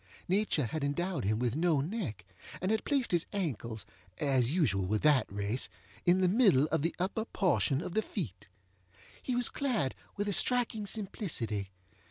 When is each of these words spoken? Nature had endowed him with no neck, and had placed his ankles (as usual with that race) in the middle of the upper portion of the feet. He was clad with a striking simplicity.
Nature 0.27 0.65
had 0.65 0.83
endowed 0.83 1.25
him 1.25 1.37
with 1.37 1.55
no 1.55 1.79
neck, 1.79 2.25
and 2.59 2.71
had 2.71 2.83
placed 2.85 3.11
his 3.11 3.27
ankles 3.33 3.85
(as 4.17 4.51
usual 4.51 4.87
with 4.87 5.03
that 5.03 5.31
race) 5.31 5.69
in 6.07 6.21
the 6.21 6.27
middle 6.27 6.65
of 6.71 6.81
the 6.81 6.95
upper 6.97 7.23
portion 7.25 7.83
of 7.83 7.93
the 7.93 8.01
feet. 8.01 8.47
He 9.21 9.35
was 9.35 9.49
clad 9.49 9.93
with 10.17 10.27
a 10.27 10.33
striking 10.33 10.87
simplicity. 10.87 11.69